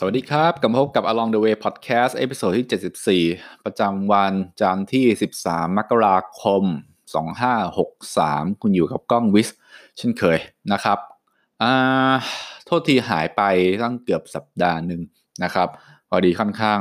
[0.00, 5.06] สวัสดีครับ กลับมาพบกับ Along the Way Podcast episode ที่ 74 ประจำวันจันทร์ที่
[5.40, 6.62] 13 มกราคม
[7.82, 9.48] 2563 คุณอยู่กับกล้องวิส
[9.96, 10.38] เช่นเคย
[10.72, 10.98] นะครับ
[11.62, 12.14] อ่า
[12.66, 13.42] โทษทีหายไป
[13.82, 15.00] ตั้งเกือบสัปดาห์หนึ่ง
[15.44, 15.68] นะครับ
[16.08, 16.80] พอดีค่อนข้าง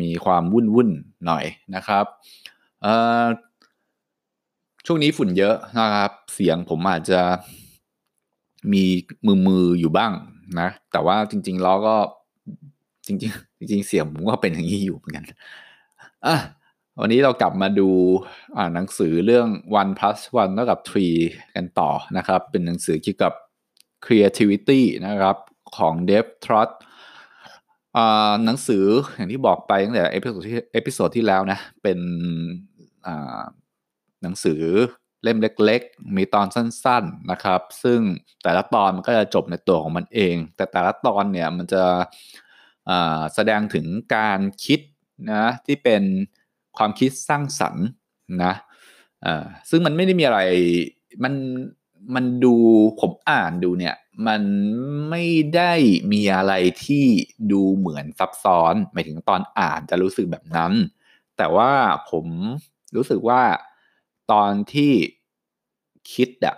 [0.00, 0.88] มีความวุ่นวุ่น
[1.26, 1.44] หน่อย
[1.74, 2.04] นะครับ
[2.82, 3.24] เอ่อ
[4.86, 7.20] ช่วงนี้ฝุ่นเยอะนะครับ เสียงผมอาจจะ
[8.72, 8.84] มี
[9.26, 10.12] มือมืออยู่บ้าง
[10.60, 11.96] นะ แต่ว่าจริงๆแล้วก็
[13.10, 15.24] จริงๆจริงๆเสียงผมก็เป็นอย่างนี้อยู่เหมือนกัน
[16.26, 16.36] อะ
[17.00, 17.88] วันนี้เรากลับมาดู
[18.56, 19.46] อ่านหนังสือเรื่อง
[19.80, 21.16] one plus one เท่ากับ three
[21.56, 23.32] กันต่อนะครับ เป็นหนังสือเกี่ยวกับ
[24.04, 25.36] creativity นะครับ
[25.76, 26.70] ของ Dave Trott
[27.96, 28.84] อ่าหนังสือ
[29.14, 31.98] อย่างที่บอกไปตั้งแต่ episode ที่ episode ที่แล้วนะ เป็น
[33.06, 33.42] อ่า
[34.22, 34.62] หนังสือ
[35.22, 38.00] เล่มเล็กๆ มีตอนสั้นๆนะครับ ซึ่ง
[38.42, 41.84] แต่ละตอนมันก็จะจบในตัวของมันเอง แต่แต่ละตอนเนี่ยมันจะ
[43.34, 44.80] แสดงถึงการคิด
[45.32, 46.02] นะที่เป็น
[46.76, 47.86] ความคิดสร้างสรรค์
[48.44, 48.54] นะ
[49.70, 50.40] ซึ่งมันไม่ได้มีอะไร
[51.24, 51.34] มัน
[52.14, 52.54] มันดู
[53.00, 54.42] ผมอ่านดูเนี่ย มัน
[55.10, 55.24] ไม่
[55.56, 55.72] ได้
[56.12, 56.52] มีอะไร
[56.84, 57.04] ที่
[57.52, 60.72] ดูเหมือนซับซ้อนหมายถึงตอนอ่านจะรู้สึกแบบนั้น
[61.36, 61.72] แต่ว่า
[62.10, 62.26] ผม
[62.96, 63.42] รู้สึกว่า
[64.32, 64.92] ตอนที่
[66.12, 66.56] คิดอะ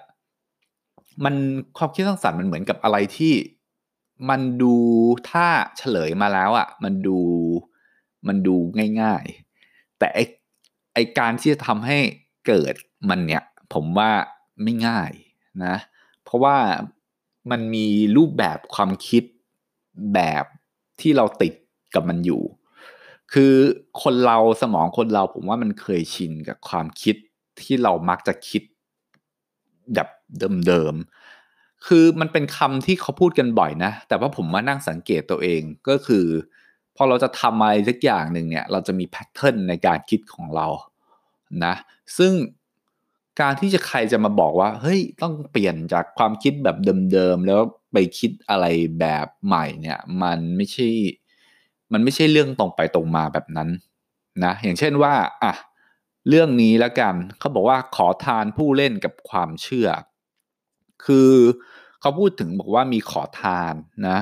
[1.24, 1.34] มัน
[1.78, 3.32] ความคิดสร้างสรรค์มันเหมือนกับอะไรที่
[4.30, 4.74] มันดู
[5.30, 5.46] ถ้า
[5.78, 7.18] เฉลยมาแล้วอะ่ะ มันดู
[8.26, 8.56] มันดู
[9.00, 10.18] ง่ายๆ แต่ไอ
[10.94, 11.98] ไอการที่จะทำให้
[12.46, 12.74] เกิด
[13.08, 13.42] มันเนี่ย
[13.74, 14.10] ผมว่า
[14.62, 15.10] ไม่ง่าย
[15.64, 15.74] นะ
[16.24, 16.56] เพราะว่า
[17.50, 19.22] มันมีรูปแบบความคิด
[20.14, 20.44] แบบ
[21.00, 21.54] ที่เราติด
[21.94, 22.42] กับมันอยู่
[23.32, 23.54] คือ
[24.02, 27.16] คนเราสมองคนเราผมว่ามันเคยชินกับความคิด
[27.60, 28.62] ที่เรามักจะคิด
[29.94, 30.08] แบบ
[30.66, 31.21] เดิมๆ
[31.86, 36.26] คือมันเป็นคำที่เขาพูดกันบ่อยนะ แต่ว่าผมมานั่งสังเกตตัวเองก็คือ
[36.96, 40.66] พอเราจะทำอะไรสักอย่างหนึ่งเนี่ย เราจะมีแพทเทิร์นในการคิดของเรา
[41.64, 41.74] นะ
[42.18, 42.32] ซึ่ง
[43.40, 46.76] การที่จะใครจะมาบอกว่า เฮ้ยต้องเปลี่ยนจากความคิดแบบ
[47.12, 47.60] เดิมๆแล้ว
[47.92, 48.66] ไปคิดอะไร
[49.00, 50.88] แบบใหม่เนี่ย มันไม่ใช่
[51.92, 53.68] มันไม่ใช่เรื่องตรงไปตรงมาแบบนั้น
[54.44, 55.52] นะ อย่างเช่นว่าอะ
[56.28, 59.88] เรื่องนี้แล้วกันเขาบอกว่าขอทานผู้เล่นกับความเชื่อ
[61.04, 61.32] คือ
[62.02, 63.74] เขาพูดถึงบอกว่ามีขอทาน
[64.08, 64.18] นะ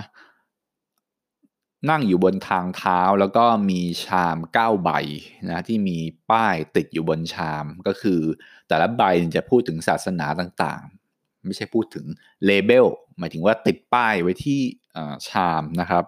[1.91, 4.91] นั่งอยู่บนทางเท้าแล้วก็มีชามเก้าใบ
[5.51, 5.99] นะที่มี
[6.31, 8.21] ป้ายติดอยู่บนชามก็คือ
[8.69, 9.03] แต่ละใบ
[9.37, 12.07] จะพูดถึงศาสนาต่างๆ ไม่ใช่พูดถึง
[12.45, 12.87] เลเบล
[13.19, 14.61] หมายถึงว่าติดป้ายไว้ที่
[15.29, 16.05] ชามนะครับ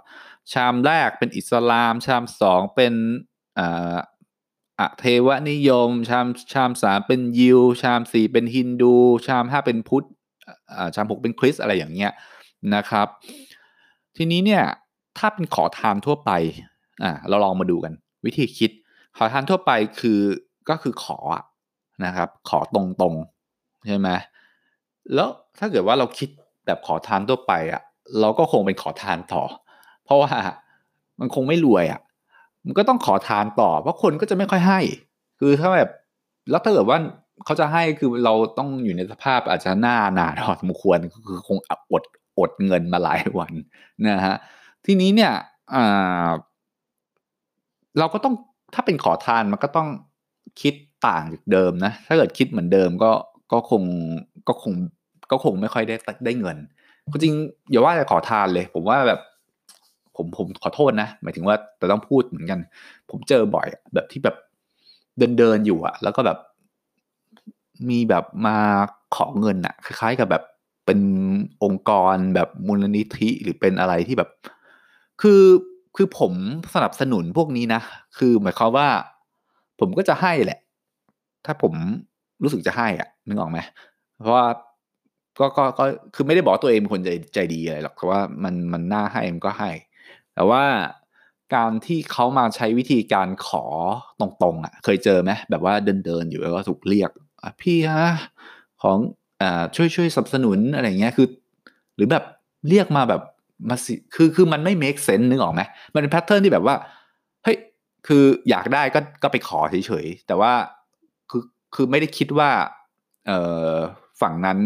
[0.53, 2.95] ชามแรกเป็นอิสลาม ชามสองเป็น
[3.59, 3.61] อ
[4.99, 8.97] เทวนิยม ชามชามสามเป็นยิว ชามสี่เป็นฮินดู
[9.27, 10.07] ชามห้าเป็นพุทธ
[10.95, 12.13] ชามหกเป็นคริสอะไรอย่างเงี้ย
[12.75, 13.07] นะครับ
[14.17, 14.63] ทีนี้เนี่ย
[15.19, 16.31] ถ้าเป็นขอทานทั่วไป
[17.03, 17.93] อ่าเราลองมาดูกัน
[18.25, 18.71] วิธีคิด
[19.17, 20.21] ขอทานทั่วไปคือ
[20.69, 21.19] ก็คือขอ
[22.05, 24.09] นะครับ ขอตรงๆใช่ไหม
[25.15, 25.29] แล้ว
[25.59, 26.29] ถ้าเกิดว่าเราคิด
[26.67, 27.83] แบบขอทานทั่วไปอะ
[28.21, 29.43] เราก็คงเป็นขอทานต่อ
[30.05, 30.31] เพราะว่า
[31.21, 32.01] มันคงไม่รวยอะ
[32.67, 34.81] มันก็ต้องขอทานต่อ เพราะคนก็จะไม่ค่อยให้
[35.41, 35.91] คือถ้าแบบ
[36.51, 36.99] แล้วถ้าเกิดว่า
[37.45, 42.03] เขาจะให้คือเราต้องอยู่ในสภาพอาจจะหน้าหนาถอสมควรคือคงอด
[42.39, 43.53] อดเงินมาหลายวัน
[44.09, 44.37] นะฮะ
[44.87, 45.33] ทีนี้เนี่ย
[47.99, 48.35] เราก็ต้อง
[48.75, 49.89] ถ้าเป็นขอทานมันก็ต้อง
[50.61, 50.75] คิด
[51.07, 53.13] ต่างจากเดิมนะ ถ้าเกิดคิดเหมือนเดิมก็
[53.53, 53.83] ก็คง
[54.49, 54.73] ก็คง
[55.31, 56.57] ก็คงไม่ค่อยได้ได้เงิน
[57.23, 57.35] จริง
[57.71, 59.21] อย่าว่าแต่ขอทานเลย ผมว่าแบบ
[60.17, 62.61] ผมผมขอโทษนะ หมายถึงว่าแต่ต้องพูดเหมือนกัน
[63.11, 64.37] ผมเจอบ่อยแบบที่แบบ
[65.19, 66.39] เดินเดินอยู่อะแล้วก็แบบ
[67.91, 68.57] มีแบบมา
[69.17, 70.43] ขอเงินอะคล้ายๆกับแบบ
[70.87, 71.01] เป็น
[71.65, 74.31] องค์กรแบบมูลนิธิหรือเป็นอะไรที่แบบ
[75.23, 75.43] คือ
[75.97, 76.33] คือผม
[76.75, 77.81] สนับสนุนพวกนี้นะ
[78.19, 78.89] คือหมายความว่า
[79.81, 80.61] ผมก็จะให้แหละ
[81.47, 81.73] ถ้าผม
[82.43, 83.59] รู้สึกจะให้อะนึกออกไหม
[84.21, 84.47] เพราะว่า
[85.39, 85.85] ก็ก็ก็
[86.15, 89.71] คือไม่ได้บอกตัวเองเป็นคนใจใจดีอะไรหรอกแต่ว่ามันมันน่าให้มันก็ให้
[90.35, 90.63] แต่ว่า
[91.55, 93.65] การที่เขามาใช้วิธีการขอ
[94.21, 95.75] ตรงๆอะ เคยเจอไหมแบบว่า
[96.05, 97.11] เดินๆอยู่แล้วก็ถูกเรียก
[97.61, 98.11] พี่ฮะ
[98.83, 98.99] ของ
[99.41, 99.43] อ
[99.77, 101.27] ช่วยช่วยสนับสนุนอะไรเงี้ยคือ
[101.97, 102.25] หรือแบบ
[102.69, 103.23] เรียกมาแบบ
[103.69, 105.63] มาสิคือคือมันไม่ make sense นึกออกไหม
[105.95, 106.77] มันเป็นแพทเทิร์นที่แบบว่า
[107.45, 107.57] เฮ้ย
[108.07, 110.53] คืออยากได้ก็ก็ไปขอเฉยๆแต่ว่า
[111.31, 111.43] คือ
[111.75, 112.51] คือไม่ได้คิดว่า
[113.27, 113.33] เอ
[113.73, 113.77] อ
[114.21, 114.59] ฝั่งนั้น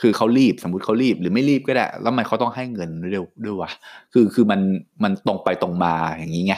[0.00, 3.70] คือเขารีบสมมติเขารีบหรือไม่รีบก็ได้ แล้วมันเขาต้องให้เงินเร็วด้วยวะ
[4.12, 4.60] คือคือมัน
[5.02, 6.54] มันตรงไปตรงมาอย่างนี้ไง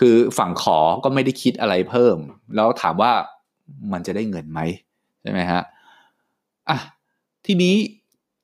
[0.00, 2.16] คือฝั่งขอก็ไม่ได้คิดอะไรเพิ่ม
[2.56, 3.12] แล้วถามว่า
[3.92, 4.60] มันจะได้เงินไหม
[5.22, 5.62] ใช่ไหมฮะ
[6.68, 6.78] อะ
[7.46, 7.74] ทีนี้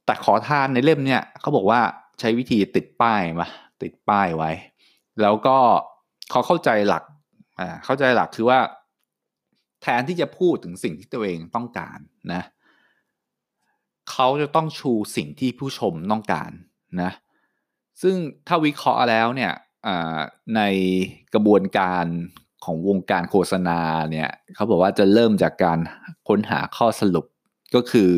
[0.06, 1.80] แต่ขอทานในเล่มเนี่ยเขาบอกว่า
[2.20, 3.48] ใช้วิธีติดป้ายมา
[3.82, 4.50] ติดป้ายไว้
[5.22, 5.56] แล้วก็
[6.30, 7.04] เขาเข้าใจหลัก
[7.58, 8.58] อ่าเข้าใจหลักคือว่า
[9.82, 11.98] แทนที่จะพูดถึงสิ่งที่ตัวเองต้องการ
[12.32, 12.42] นะ
[14.10, 16.50] เขาจะต้องชูสิ่งที่ผู้ชมต้องการ
[17.02, 17.10] นะ
[18.02, 18.16] ซึ่ง
[18.46, 19.52] ถ้าวิเคราะห์แล้วเนี่ย
[20.56, 20.60] ใน
[21.34, 22.04] กระบวนการ
[22.64, 23.78] ของวงการโฆษณา
[24.12, 25.78] เนี่ยเขาบอกว่าจะเริ่มจากการ
[26.28, 27.26] ค้นหาข้อสรุป
[27.74, 28.14] ก็คือ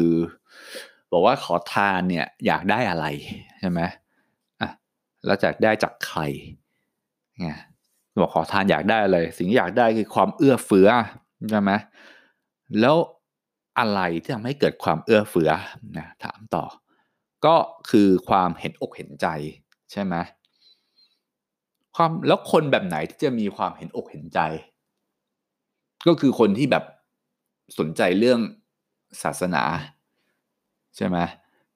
[1.13, 3.07] บอกว่าขอทานเนี่ยอยากได้อะไร
[3.61, 3.81] ใช่ไหม
[4.61, 4.71] อะ
[5.27, 6.21] แล้วจะได้จากใคร
[7.41, 7.49] ไง
[8.23, 10.89] บอกขอทานอยากได้อะไรสิ่งที่อยากได้คือความเอื้อเฟื้อ
[11.51, 11.71] ใช่ไหม
[12.81, 12.97] แล้ว
[13.79, 15.51] อะไรที่ทำให้เกิดความเอื้อเฟื้อ
[15.99, 16.65] นะถามต่อ
[17.47, 17.57] ก็
[17.91, 19.27] คือความเห็นอกเห็นใจ
[19.93, 20.15] ใช่ไหม
[21.97, 24.41] ความแล้วคนแบบไหนที่จะมีความเห็นอกเห็นใจ
[26.07, 26.85] ก็คือคนที่แบบ
[27.79, 28.41] สนใจเรื่อง
[29.23, 29.63] ศาสนา
[30.97, 31.19] ใช่ไหม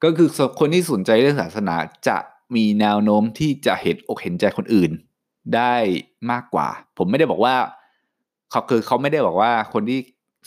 [0.05, 0.29] ก็คือ
[0.61, 1.75] คนที่สนใจเรื่องศาสนา
[2.09, 2.19] จะ
[2.57, 4.91] มีแนวโน้มที่จะเห็นอกเห็นใจคนอื่น
[5.55, 5.75] ได้
[6.31, 6.69] มากกว่า
[6.99, 7.55] ผมไม่ได้บอกว่า
[8.51, 9.99] เขาคือเขาไม่ได้บอกว่าคนที่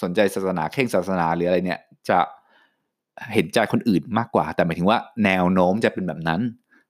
[0.04, 1.80] สนใจศาสนาเข่งศาสนาหรืออะไรเนี่ย
[2.10, 2.20] จะ
[3.34, 6.42] เห็นใจคนอื่นมากกว่า แต่หมายถึงว่าแนวโน้มจะเป็นแบบนั้น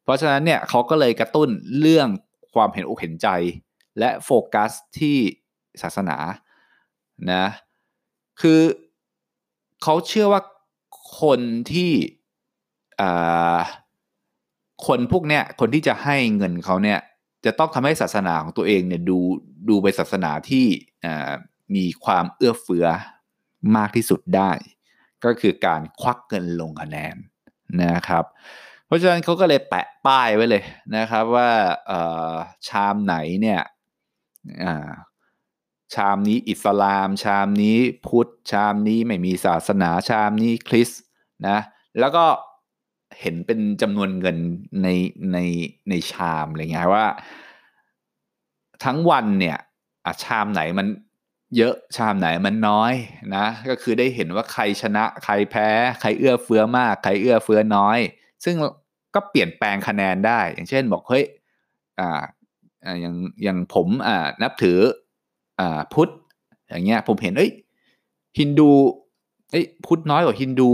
[0.04, 1.50] เพราะฉะนั้นเนี่ยเขาก็เลยกระตุ้น
[1.82, 2.08] เรื่อง
[2.54, 3.28] ความเห็นอกเห็นใจ
[4.00, 5.18] และโฟกัสที่
[5.82, 6.18] ศาสนา
[7.32, 7.46] นะ
[8.42, 8.62] คือ
[9.84, 10.42] เขาเชื่อว่า
[11.22, 11.40] คน
[11.72, 11.92] ที่
[14.86, 17.00] คนพวกเนี้ยคนที่จะให้เงินเขาเนี่ย
[17.46, 19.18] จะต้องทำให้ศาสนาของตัวเองเนี่ยดู
[19.70, 20.66] ดูเป็นศาสนาที่
[21.76, 22.88] มีความเอื้อเฟื้อ
[23.76, 24.52] มากที่สุดได้
[25.24, 27.16] ก็คือการควักเงินลงคะแนน
[27.82, 28.26] นะครับ
[28.92, 30.64] เพราะฉะนั้นเขาก็เลยแปะป้ายไว้เลย
[30.96, 31.50] นะครับว่า
[32.68, 33.62] ชามไหนเนี่ย
[35.94, 37.78] ชามนี้อิสลาม ชามนี้
[38.08, 41.02] พุทธ ชามนี้ไม่มีศาสนาชามนี้คริสต์
[41.48, 41.60] นะ
[42.00, 42.26] แล้วก็
[43.20, 44.38] เห็นเป็นจำนวนเงิน
[44.84, 44.88] ใน
[45.34, 45.38] ใน
[45.90, 47.08] ในชามอะไรเงี้ยว่า
[48.84, 49.58] ทั้งวันเนี่ย
[50.24, 50.88] ชามไหนมัน
[51.58, 52.94] เยอะชามไหนมันน้อย
[53.36, 55.70] นะก็คือได้เห็นว่าใครชนะ ใครแพ้
[56.02, 58.00] ใครเอื้อเฟื้อมาก ใครเอื้อเฟื้อน้อย
[58.46, 58.56] ซึ่ง
[59.16, 61.26] ก็เปลี่ยนแปลงคะแนนได้ อย่างเช่นบอกเฮ้ย
[62.00, 62.22] อ่า
[63.02, 64.80] อย่างอย่างผมอ่านับถือ
[65.60, 66.10] อ่าพุทธ
[66.70, 67.52] อย่างเงี้ยผมเห็นเอ้ย
[68.40, 68.70] ฮินดู
[69.52, 70.70] เอ้ยพุทธน้อยกว่าฮินดู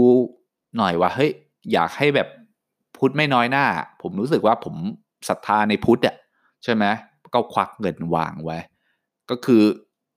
[0.76, 1.30] หน่อยว่าเฮ้ย
[1.72, 2.28] อยากให้แบบ
[2.96, 3.66] พุทธไม่น้อยหน้า
[4.02, 4.74] ผมรู้สึกว่าผม
[5.28, 6.16] ศรัทธาในพุทธอะ
[6.64, 6.84] ใช่ไหม
[7.34, 8.58] ก็ควักเงินวางไว้
[9.30, 9.62] ก็คือ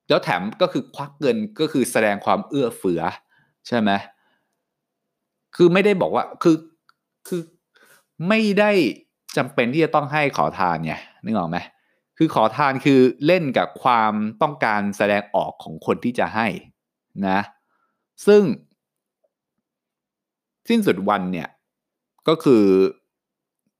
[0.10, 3.02] แล้วแถมก็คือควักเงินก็คือแสดงความเอื้อเฟื้อ
[3.68, 3.92] ใช่ไหม
[5.56, 6.56] คือไม่ได้บอกว่าคือ
[7.28, 7.42] คือ
[8.28, 8.72] ไม่ได้
[9.38, 11.58] จำเป็นที่จะต้องให้ขอทานไงนึกออกไหม
[12.18, 16.48] คือขอทานคือเล่นกับความต้องการแสดงออกของคนที่จะให้
[17.28, 17.40] นะ
[18.28, 18.44] ซึ่ง
[20.70, 21.48] สิ้นสุดวันเนี่ย
[22.28, 22.64] ก็คือ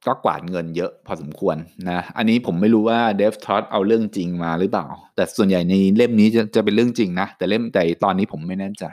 [0.08, 1.58] ก็กวาดเงินเยอะพอสมควร
[1.90, 8.86] นะ อันนี้ผมไม่รู้ว่าเดฟทอตเอาเรื่องจริงมาหรือเปล่า แต่ส่วนใหญ่ในเล่มนี้จะจะเป็นเรื่องจริงนะ แต่เล่มแต่ตอนนี้ผมไม่แน่ใจ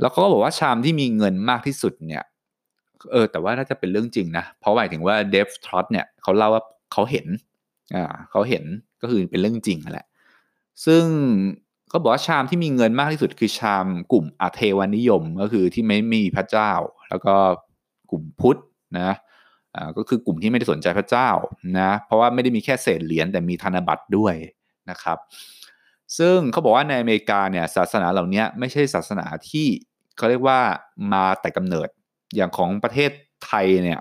[0.00, 2.24] แล้วเขาก็บอกว่าชามที่มีเงินมากที่สุดเนี่ย
[3.12, 6.62] เออแต่ว่าน่าจะเป็นเรื่องจริงนะ เพราะหมายถึงว่าเดฟทรอตเนี่ยเขาเล่าว่า
[6.92, 7.26] เขาเห็น
[7.94, 8.64] อ่าเขาเห็น
[9.02, 10.06] ก็คือเป็นเรื่องจริงแหละ
[10.86, 11.04] ซึ่ง
[11.88, 16.72] เขาบอกว่าชามที่มีเงินมากที่สุดคือชามกลุ่มอาเทวานิยมก็คือที่ไม่มีพระเจ้า
[17.08, 17.34] แล้วก็
[18.10, 18.58] กลุ่มพุทธ
[19.00, 19.12] นะ
[19.74, 21.28] อ่าก็คือกลุ่มที่ไม่ได้สนใจพระเจ้า
[21.80, 24.34] นะเพราะว่าไม่ได้มีแค่เศษเหรียญแต่มีธนบัตรด้วย
[24.90, 25.18] นะครับ
[26.18, 29.66] ซึ่งเขาบอกว่าในอเมริกาเนี่ยศาสนาเหล่านี้ไม่ใช่ศาสนาที่
[30.16, 30.60] เขาเรียกว่า
[31.12, 31.88] มาแต่กำเนิด
[32.36, 33.10] อย่างของประเทศ
[33.46, 34.00] ไทยเนี่ย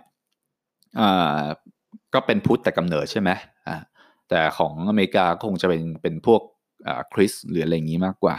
[2.13, 3.29] ก็เป็นพุทธแต่กำเนิดใช่ไหม
[4.29, 6.41] แต่ของอเมริกาคงจะเป็นเป็นพวก
[7.13, 8.35] คริสหรืออะไรอย่างนี้มากกว่า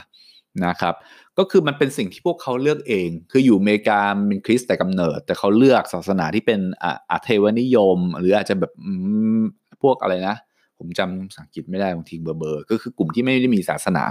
[0.66, 0.94] นะครับ
[1.38, 8.72] ก็คือมันเป็นสิ่งที่พวกเขาเลือกเอง คืออยู่อเมริกาเป็นคริสแต่กำเนิด แต่เขาเลือกศาสนาที่เป็นอาเทวนิยม หรืออาจจะแบบ
[9.82, 10.36] พวกอะไรนะ
[10.78, 14.04] ผมจำสังกฤษไม่ได้บางทีเบอร์เบอร์ก็คือกลุ่มที่ไม่ได้มีศาสนา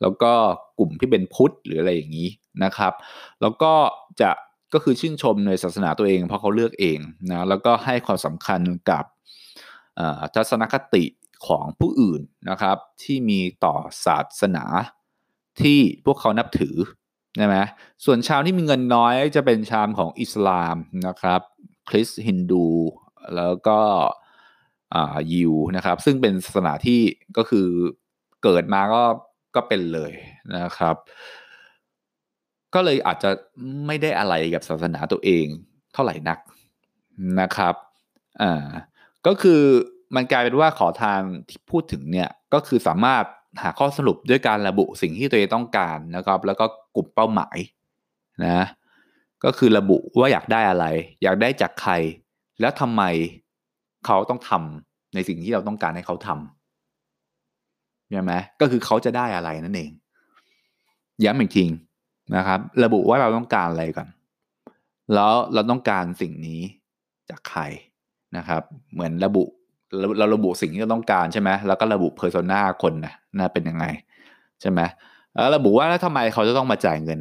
[0.00, 0.32] แล้วก็
[0.78, 2.28] กลุ่มที่เป็นพุทธหรืออะไรอย่างนี้
[2.64, 2.92] นะครับ
[3.40, 3.72] แล้วก็
[4.20, 4.30] จะ
[4.74, 6.98] ก็คือชื่นชมในศาสนาตัวเอง เพราะเขาเลือกเอง
[7.30, 9.04] นะแล้วก็ให้ความสำคัญกับ
[10.34, 11.04] ทัศนคติ
[11.46, 13.74] ของผู้อื่นนะครับ ที่มีต่อ
[14.06, 14.64] ศาสนา
[15.60, 16.76] ที่พวกเขานับถือ
[17.36, 17.56] ใช่ไหม
[18.04, 21.40] ส่วนชาวที่มีเงินน้อยจะเป็นชามของอิสลามนะครับ
[21.88, 22.66] คริสฮินดู
[23.36, 23.80] แล้วก็
[25.32, 27.00] ยิวนะครับ ซึ่งเป็นศาสนาที่
[27.36, 27.68] ก็คือ
[28.46, 29.02] เกิดมาก็
[29.56, 30.12] ก็เป็นเลย
[30.56, 30.96] นะครับ
[32.74, 33.30] ก็เลยอาจจะ
[33.86, 35.46] ไม่ได้อะไรกับศาสนาตัวเอง
[35.92, 36.38] เท่าไหร่นัก
[37.40, 37.74] นะครับ
[38.42, 38.64] อ่า
[39.26, 39.60] ก็คือ
[40.14, 43.24] มันกลายเป็นว่าขอทานที่พูดถึงเนี่ยก็คือสามารถ
[43.62, 46.64] หาข้อสรุปด้วยการระบุสิ่งที่ตัวเองต้องการนะครับ แล้วก็
[46.96, 47.58] กลุ่มเป้าหมาย
[48.44, 48.66] นะ
[49.44, 50.86] ก็คือระบุว่าอยากได้อะไร
[51.22, 51.92] อยากได้จากใคร
[52.60, 53.02] แล้วทำไม
[54.06, 56.55] เขาต้องทำในสิ่งที่เราต้องการให้เขาทำ
[58.10, 59.90] ใช่ไหมก็คือเขาจะได้อะไรนั่นเอง
[61.24, 61.64] ย้ำอีกที
[62.36, 64.08] นะครับ ระบุว่าเราต้องการอะไรก่อน
[65.14, 66.60] แล้วเราต้องการสิ่งนี้
[67.30, 67.62] จากใคร
[68.36, 69.44] นะครับ เหมือนระบุ
[70.18, 73.84] เราระบุสิ่งที่เราต้องการใช่ไหมแล้วก็ระบุเพอร์โซนาคนนะน่าเป็นยังไง
[74.60, 74.80] ใช่ไหม
[75.32, 77.20] แล้วระบุว่าแล้วทำไมเขาจะต้องมาจ่ายเงิน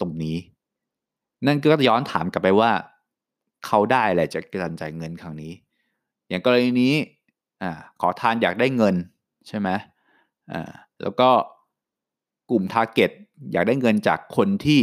[0.00, 0.36] ตรงนี้
[1.46, 2.70] นั่นก็ย้อนถามกลับไปว่า
[3.66, 5.52] เขาได้อะไรจากการจ่ายเงินครั้งนี้
[6.28, 6.94] อย่างกรณีนี้
[7.62, 7.70] อ่า
[8.00, 8.94] ขอทานอยากได้เงิน
[9.48, 9.68] ใช่ไหม
[10.52, 10.62] อ่า
[11.02, 11.30] แล้วก็
[12.50, 13.10] กลุ่มทาร์เก็ต
[13.52, 14.80] อยากได้เงินจากคนที่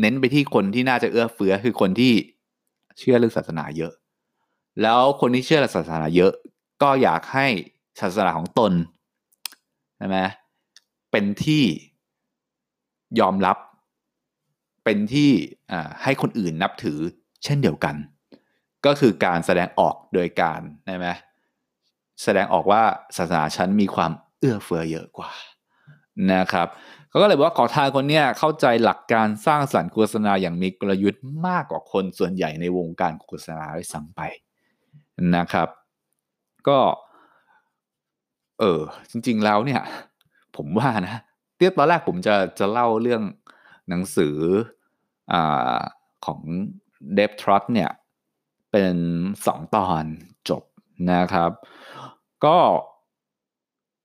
[0.00, 2.12] เน้นไปที่คนที่น่าจะเอื้อเฟื้อคือคนที่
[2.98, 3.92] เชื่อเรื่องศาสนาเยอะ
[4.82, 6.32] แล้วคนที่เชื่อศาสนาเยอะ
[6.82, 7.46] ก็อยากให้
[8.00, 8.72] ศาสนาของตน
[9.96, 10.18] ใช่ไหม
[11.10, 11.64] เป็นที่
[13.20, 13.58] ยอมรับ
[14.84, 15.30] เป็นที่
[16.02, 16.98] ให้คนอื่นนับถือ
[17.44, 17.96] เช่นเดียวกัน
[18.86, 21.08] ก็คือการแสดงออกโดยการใช่ไหม
[22.22, 22.82] แสดงออกว่า
[23.16, 24.10] ศาสนาฉันมีความ
[24.44, 25.30] อื้อเฟื้อเยอะกว่า
[26.32, 26.68] นะครับ
[27.08, 34.20] เขาก็เลยบอกว่าขอทานคนเนี้ยเข้าใจหลักการสร้างสรรค์โฆษณาอย่างมีกลยุทธ์มากกว่าคนส่วนใหญ่ในวงการโฆษณาด้วยซ้ำไป
[35.36, 35.68] นะครับ
[36.68, 36.78] ก็
[38.60, 39.82] เออจริง ๆแล้วเนี่ย
[40.56, 41.20] ผมว่านะ
[41.56, 43.22] เตี้ยตอนแรกผมจะจะเล่าเรื่อง
[43.88, 44.36] หนังสือ
[45.32, 45.34] อ
[46.26, 46.40] ของ
[47.14, 47.90] เดฟทรัตเนี่ย
[48.72, 48.96] เป็น
[49.46, 50.04] สองตอน
[50.48, 50.62] จบ
[51.12, 51.50] นะครับ
[52.44, 52.58] ก็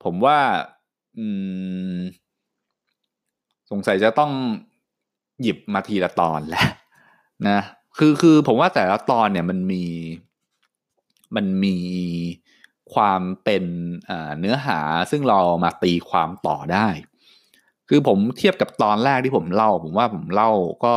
[0.03, 0.39] ผมว่า
[1.17, 1.25] อื
[1.95, 1.97] ม
[3.71, 4.31] สงสัยจะต้อง
[5.41, 6.65] หยิบมาทีละตอนแหละ
[7.47, 7.59] นะ
[7.97, 9.83] คือคือผมว่าแต่ละตอนเนี่ยมันมี
[11.35, 11.77] มันมี
[12.93, 13.63] ความเป็น
[14.39, 14.79] เนื้อหา
[15.11, 16.87] ซึ่งเรามาตีความต่อได้
[17.89, 20.51] คือผมเทียบกับตอนแรกที่ผมเล่า ผมว่าผมเล่า
[20.85, 20.95] ก็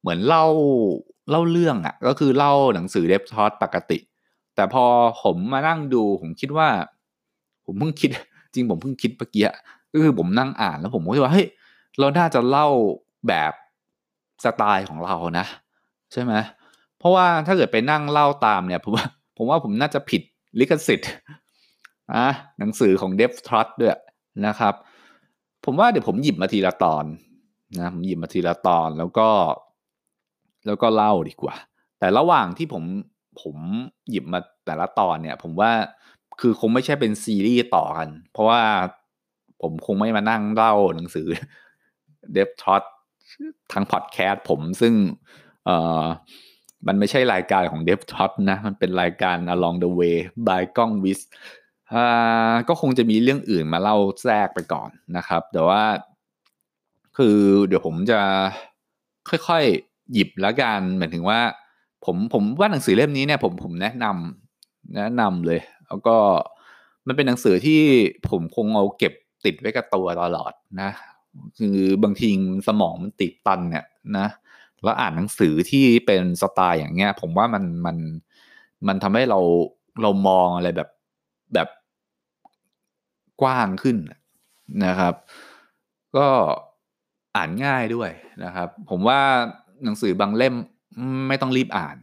[0.00, 0.46] เหมือนเล่า
[1.30, 3.98] เล่าเรื่องอะ่ะ ก็คือเล่าหนังสือเดฟทอสปกติ
[4.54, 4.84] แต่พอ
[5.22, 6.68] ผมมานั่งดูผมคิดว่า
[7.64, 8.10] ผมเพิ่งคิด
[8.56, 9.44] จริงผมเพิ่งคิดเมื่อกี้
[9.92, 11.46] ก็คือผมนั่งอ่านแล้วผมก็คิดว่าเฮ้ย
[11.98, 12.68] เราน่าจะเล่า
[13.28, 13.52] แบบ
[14.44, 15.46] สไตล์ของเรานะ
[16.12, 16.32] ใช่ไหม
[16.98, 20.22] เพราะว่าถ้าเกิดไปนั่งเล่าตามเนี่ยผมว่าผมว่าผมน่าจะผิด
[20.60, 21.10] ลิขสิทธิ์
[22.14, 22.26] อะ
[22.58, 23.98] หนังสือของเดฟทรัตด้วย
[24.46, 24.74] นะครับ
[25.64, 27.04] ผมว่าเดี๋ยวผมหยิบมาทีละตอน
[27.78, 29.28] นะผมหยิบมาทีละตอนแล้วก็
[30.66, 31.54] แล้วก็เล่าดีกว่า
[31.98, 32.84] แต่ระหว่างที่ผม
[33.42, 33.56] ผม
[34.10, 35.70] หยิบมาแต่ละตอนเนี่ย ผมว่า
[36.40, 38.62] คือคงไม่ใช่เป็นซีรีส์ต่อกัน เพราะว่า
[39.62, 41.26] ผมคงไม่มานั่งเล่าหนังสือ
[42.32, 42.82] เดฟทอต
[43.72, 44.94] ทั้งพอดแคสต์ผมซึ่ง
[45.64, 46.04] เอ่อ
[46.86, 50.16] มันไม่ใช่รายการของเดฟท็อตนะ มันเป็นรายการ along the way
[50.46, 51.20] by ก้องวิส
[52.68, 55.82] ก็คงจะมีเรื่องอื่นมาเล่าแทรกไปก่อนนะครับ แต่ว่า
[57.16, 57.36] คือ
[57.68, 58.20] เดี๋ยวผมจะ
[59.28, 61.40] ค่อยๆหยิบแล้วกันหมายถึงว่า
[62.04, 66.16] ผมผมว่าหนังสือเล่มนี้เนี่ยผมผมแนะนำแนะนำเลย แล้วก็
[67.06, 67.80] มันเป็นหนังสือที่
[68.28, 69.12] ผมคงเอาเก็บ
[69.44, 70.52] ติดไว้กับตัวตลอด
[70.82, 70.90] นะ
[71.58, 72.28] คือบางที
[72.68, 73.86] สมองมันติดตันเนี่ย
[74.18, 74.28] นะ
[74.84, 77.96] แล้วอ่านหนังสือที่เป็นสไตล์อย่างเงี้ย ผมว่ามันมัน
[78.86, 79.40] มันทำให้เรา
[80.02, 80.90] เรามองอะไรแบบ
[81.54, 81.68] แบบ
[83.42, 83.96] กว้างขึ้น
[84.86, 85.14] นะครับ
[86.16, 86.26] ก็
[87.36, 88.10] อ่านง่ายด้วย
[88.44, 89.20] นะครับ ผมว่า
[89.84, 90.54] หนังสือบางเล่ม
[91.28, 91.96] ไม่ต้องรีบอ่าน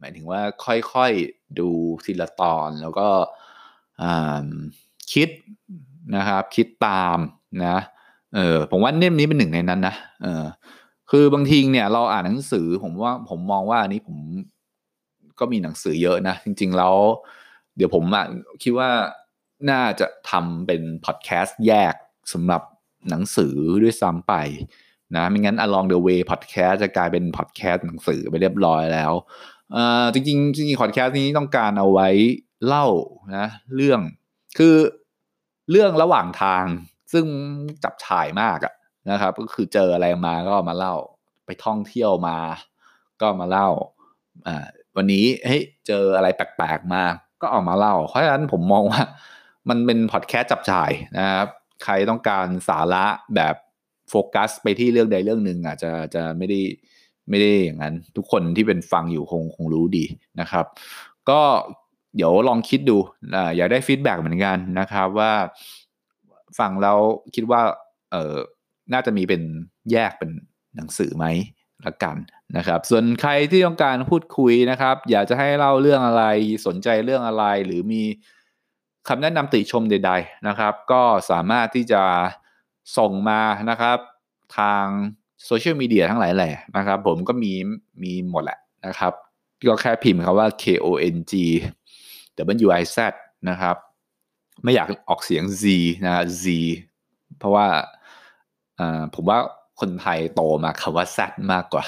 [0.00, 1.68] หมายถึงว่าค่อยๆดู
[2.04, 3.08] ทีละตอนแล้วก็
[5.12, 5.28] คิด
[6.16, 7.18] นะครับ คิดตาม
[7.66, 7.78] นะ
[8.34, 10.44] เออผมว่าเล่มนี้เป็นหนึ่งในนั้นนะเออ
[11.10, 14.18] คือบางทีเนี่ยเราอ่านหนังสือผมว่าผมมองว่าอันนี้ผม
[15.38, 16.94] ก็มีหนังสือเยอะนะ จริง ๆ แล้ว
[17.76, 18.24] เดี๋ยวผมอะ
[18.62, 18.90] คิดว่า
[19.70, 21.94] น่าจะทำเป็นพอดแคสต์แยก
[22.32, 22.62] สำหรับ
[23.10, 24.34] หนังสือด้วยซ้ำไป
[25.16, 29.12] นะไม่งั้น along the way podcast จะกลายเป็นพอดแคสต์หนังสือไปเรียบร้อยแล้ว
[30.14, 32.08] จริงๆจริงๆพอดแคสต์นี้ต้องการเอาไว้
[32.66, 32.86] เล่า
[33.36, 33.46] นะ
[33.76, 34.00] เรื่อง
[34.58, 34.76] คือ
[35.70, 36.64] เรื่องระหว่างทาง
[37.12, 37.26] ซึ่ง
[37.84, 38.74] จับฉ่ายมากอะ
[39.10, 40.94] นะครับ ก็คือเจออะไรมาก็มาเล่า
[41.46, 42.38] ไปท่องเที่ยวมา
[43.20, 43.68] ก็มาเล่า
[44.46, 47.04] อ่าวันนี้เฮ้ยเจออะไรแปลกๆมา
[47.42, 49.02] ก็ออกมาเล่า เพราะฉะนั้นผมมองว่า
[49.68, 51.48] มันเป็นพอดแคสต์จับฉ่ายนะครับ
[51.84, 53.54] ใครต้องการสาระแบบ
[54.10, 56.60] โฟกัสไปที่เรื่องใดเรื่องหนึ่งอาจจะจะไม่ได้
[57.28, 60.04] ไม่ได้อย่างนั้น ทุกคนที่เป็นฟังอยู่คงคงรู้ดี
[60.40, 60.66] นะครับ
[61.30, 61.40] ก็
[62.16, 62.98] เดี๋ยวลองคิดดู
[63.56, 65.32] อยากได้ feedback เหมือนกันนะครับว่า
[66.58, 66.98] ฟังแล้ว
[67.34, 67.62] คิดว่า
[68.10, 68.36] เออ
[68.92, 69.42] น่าจะมีเป็น
[69.92, 70.30] แยกเป็น
[70.76, 71.26] หนังสือไหม
[71.86, 72.16] ละกัน
[72.56, 76.24] นะครับ ส่วนใครที่ต้องการพูดคุยนะครับ อยากจะให้เล่าเรื่องอะไร
[76.66, 78.02] สนใจเรื่องอะไร หรือมี
[79.08, 82.02] คำแนะนำติชมใด ๆนะครับ ก็สามารถที่จะ
[82.98, 83.98] ส่งมานะครับ
[84.58, 84.84] ทาง
[85.44, 87.52] โซเชียลมีเดียทั้งหลายแหละนะครับ ผมก็มี
[88.02, 89.12] มีหมดแหละนะครับ
[89.68, 91.32] ก็แค่พิมพ์คำว่า K O N G
[92.66, 92.98] W I Z
[93.48, 93.76] นะครับ
[94.62, 95.62] ไม่อยากออกเสียง Z
[96.04, 96.44] นะ Z
[97.38, 97.66] เพราะว่า
[99.14, 99.38] ผมว่า
[99.80, 101.18] คนไทยโตมาคำว่า Z
[101.52, 101.84] มากกว่า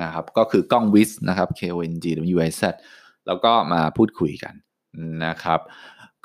[0.00, 2.04] นะครับ ก็คือกล้องวิสนะครับ K O N G
[2.34, 2.62] W I Z
[3.26, 4.54] แล้วก็มาพูดคุยกัน
[5.26, 5.60] นะครับ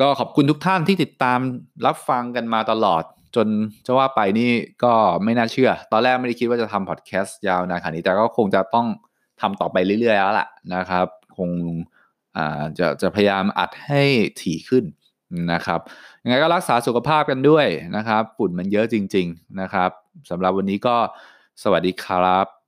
[0.01, 1.39] ก็ขอบคุณทุกท่านที่ติดตาม
[1.85, 3.03] รับฟังกันมาตลอด
[3.35, 3.47] จน
[3.85, 4.51] จะว่าไปนี่
[4.83, 8.87] ก็ไม่น่าเชื่อ ตอนแรกไม่ได้คิดว่าจะทำพอดแคสต์ยาวนานขนาดนี้ แต่ก็คงจะต้อง
[9.41, 11.49] ทำต่อไปเรื่อยๆแล้วล่ะนะครับ คง
[12.79, 14.01] จะจะพยายามอัดให้
[14.41, 14.85] ถี่ขึ้น
[15.53, 15.79] นะครับ
[16.23, 17.65] ยังไงก็รักษาสุขภาพกันด้วย
[17.95, 19.89] นะครับ ฝุ่นมันเยอะจริง ๆนะครับ
[20.29, 20.95] สำหรับวันนี้ก็
[21.63, 22.64] สวัสดีครับ